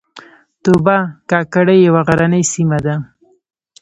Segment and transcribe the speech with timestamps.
[0.63, 0.97] توبه
[1.29, 2.95] کاکړۍ یوه غرنۍ سیمه ده